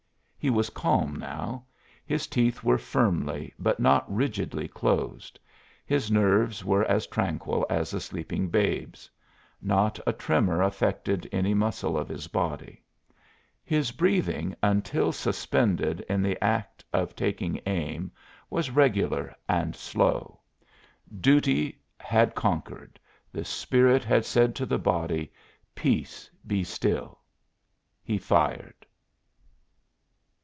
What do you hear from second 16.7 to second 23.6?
of taking aim, was regular and slow. Duty had conquered; the